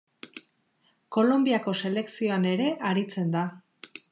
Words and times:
Kolonbiako 1.17 1.75
selekzioan 1.81 2.49
ere 2.55 2.69
aritzen 2.93 3.33
da. 3.37 3.45